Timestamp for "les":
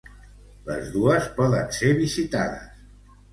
0.69-0.87